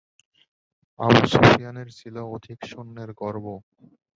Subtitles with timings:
[0.99, 3.45] আবু সুফিয়ানের ছিল অধিক সৈন্যের গর্ব।